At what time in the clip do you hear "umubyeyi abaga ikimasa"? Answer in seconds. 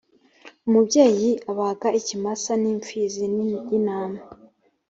0.67-2.51